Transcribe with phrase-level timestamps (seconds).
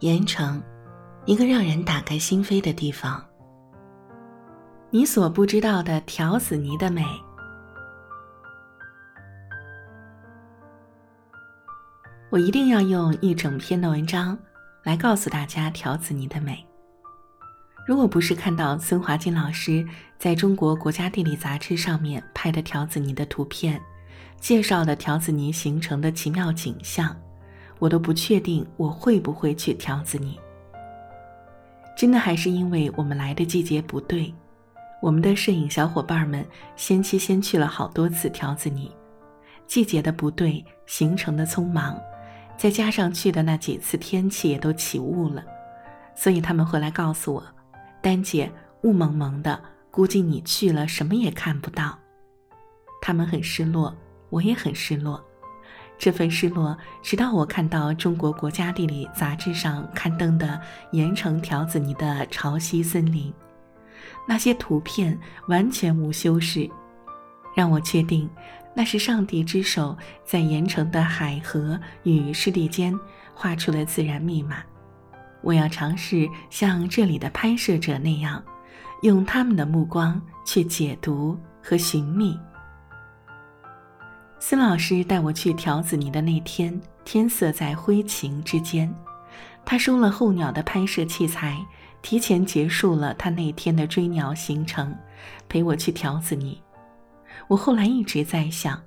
[0.00, 0.62] 盐城，
[1.26, 3.22] 一个让人打开心扉的地方。
[4.88, 7.04] 你所不知道的条子泥的美。
[12.30, 14.38] 我一定要用一整篇的文章
[14.84, 16.66] 来告诉大家条子泥的美。
[17.86, 19.86] 如果不是看到孙华金老师
[20.18, 23.78] 在中国国家地理杂志上面拍的条子泥的图片，
[24.40, 27.14] 介绍的条子泥形成的奇妙景象。
[27.80, 30.38] 我都不确定我会不会去条子泥。
[31.96, 34.32] 真的还是因为我们来的季节不对，
[35.02, 38.90] 我们的摄影小伙伴们先期先去了好多次条子泥，
[39.66, 42.00] 季节的不对，行程的匆忙，
[42.56, 45.44] 再加上去的那几次天气也都起雾了，
[46.14, 47.44] 所以他们回来告诉我，
[48.00, 48.50] 丹姐
[48.82, 49.60] 雾蒙蒙的，
[49.90, 51.98] 估计你去了什么也看不到。
[53.02, 53.94] 他们很失落，
[54.28, 55.22] 我也很失落。
[56.00, 60.58] 这份失落，直到我看到中国国家地理杂志上刊登的
[60.92, 63.30] 盐城条子泥的潮汐森林，
[64.26, 65.16] 那些图片
[65.48, 66.66] 完全无修饰，
[67.54, 68.26] 让我确定
[68.74, 72.98] 那是上帝之手在盐城的海河与湿地间
[73.34, 74.62] 画出了自然密码。
[75.42, 78.42] 我要尝试像这里的拍摄者那样，
[79.02, 82.38] 用他们的目光去解读和寻觅。
[84.42, 88.92] 孙老师带我去条子泥的那天，天色在灰晴之间。
[89.66, 91.62] 他收了候鸟的拍摄器材，
[92.00, 94.96] 提前结束了他那天的追鸟行程，
[95.46, 96.58] 陪我去条子泥。
[97.48, 98.82] 我后来一直在想，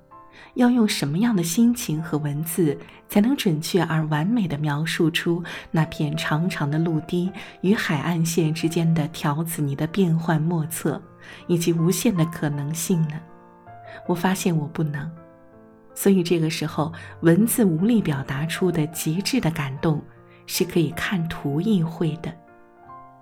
[0.54, 2.76] 要用什么样的心情和文字，
[3.08, 11.00] 才能准确而完美地描述出那片长长的陆堤与海岸线之间的条子泥的变幻莫测，
[11.46, 13.20] 以及无限的可能性呢？
[14.08, 15.08] 我发现我不能。
[15.94, 20.02] 所以这个时候，文字无力表达出的极致的感动，
[20.46, 22.32] 是可以看图意会的。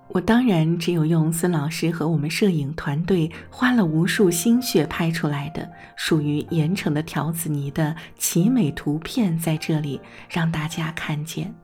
[0.09, 5.67] 我当然只有用孙老师和我们摄影团队花了无数心血拍出来的
[5.97, 11.55] 属于盐城的条子泥的奇美图片，在这里让大家看见。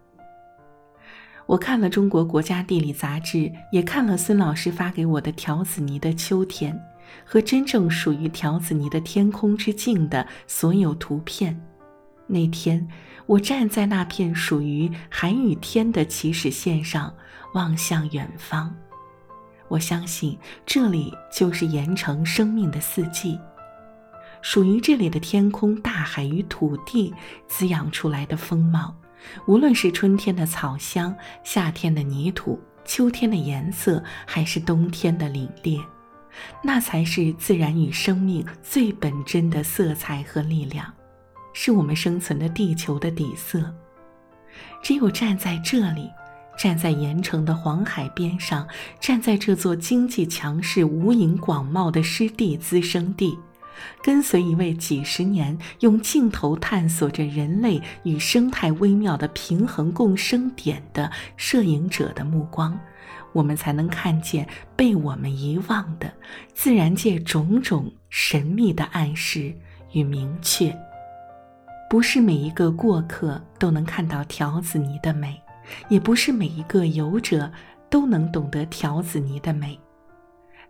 [1.44, 6.78] 我看了中国国家地理杂志，也看了孙老师发给我的条子泥的秋天。
[7.24, 11.60] 和真正属于条子泥的天空之境的所有图片。
[12.26, 12.86] 那天，
[13.26, 17.14] 我站在那片属于海与天的起始线上，
[17.54, 18.74] 望向远方。
[19.68, 23.38] 我相信，这里就是盐城生命的四季，
[24.42, 27.14] 属于这里的天空、大海与土地
[27.46, 28.94] 滋养出来的风貌。
[29.46, 35.82] 无论是春天的草香、夏天的泥土、秋天的颜色，还是冬天的凛冽。
[36.62, 40.92] 那才是自然与生命最本真的色彩和力量，
[41.52, 43.74] 是我们生存的地球的底色。
[44.82, 46.10] 只有站在这里，
[46.58, 48.66] 站在盐城的黄海边上，
[49.00, 53.38] 站在这座经济强势、无垠广袤的湿地滋生地，
[54.02, 62.78] 跟随一位几十年用镜头探索着人类与生态微妙的平衡共生点的摄影者的目光。
[63.32, 66.12] 我们才能看见被我们遗忘的
[66.54, 69.54] 自然界种种神秘的暗示
[69.92, 70.76] 与明确。
[71.90, 75.40] 不是每一个过客都能看到条子泥的美，
[75.88, 77.50] 也不是每一个游者
[77.88, 79.78] 都能懂得条子泥的美。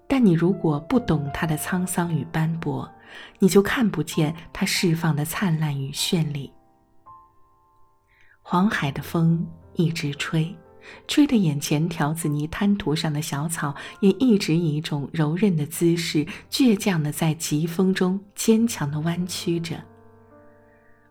[0.07, 2.89] 但你如果不懂它的沧桑与斑驳，
[3.39, 6.53] 你就看不见它释放的灿烂与绚丽。
[8.41, 10.57] 黄海的风一直吹。
[11.07, 19.77] 吹得眼前条子泥滩涂上的小草也一直以一种柔韧的姿势，倔强地在疾风中坚强地弯曲着。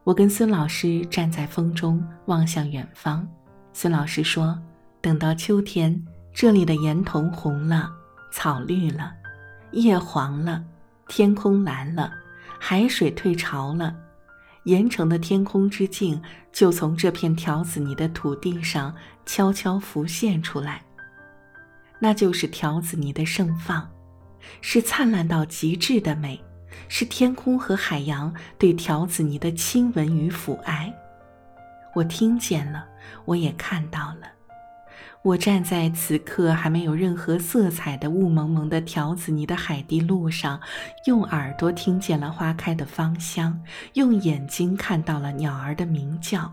[0.03, 3.27] 我跟孙老师站在风中望向远方。
[3.73, 4.57] 孙老师说
[5.01, 6.01] ：“等到秋天，
[6.33, 7.89] 这里的岩桐红了，
[8.31, 9.11] 草绿了，
[9.73, 10.63] 叶黄了，
[11.07, 12.11] 天空蓝了，
[12.57, 13.93] 海水退潮了。”
[14.67, 16.21] 盐城的天空之镜
[16.51, 18.93] 就从这片条子泥的土地上
[19.25, 20.83] 悄悄浮现出来，
[21.99, 23.89] 那就是条子泥的盛放，
[24.59, 26.43] 是灿烂到极致的美，
[26.89, 30.93] 是天空和海洋对条子泥的亲吻与抚爱。
[31.95, 32.85] 我听见了，
[33.23, 34.36] 我也看到了。
[35.27, 40.57] 我站在此刻还没有任何色彩的雾蒙蒙的条子泥的海地路上，
[41.05, 43.61] 用耳朵听见了花开的芳香，
[43.95, 46.49] 用眼睛看到了鸟儿的鸣叫。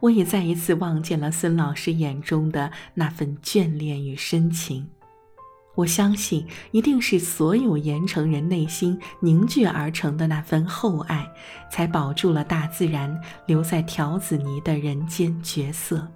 [0.00, 4.86] 我也再一次望见了孙老师眼中的那份眷恋与深情。
[5.74, 11.26] 我相信，一定是所有盐城人内心凝聚而成的那份厚爱，
[11.70, 16.06] 才保住了大自然留在条子泥的人间绝色。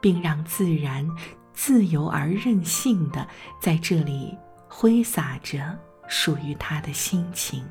[0.00, 1.08] 并让自然
[1.52, 3.26] 自由而任性的
[3.60, 4.36] 在这里
[4.68, 7.64] 挥洒着属于他的心情。